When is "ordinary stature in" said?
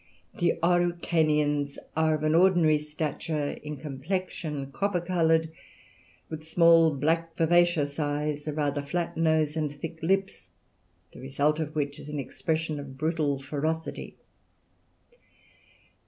2.33-3.77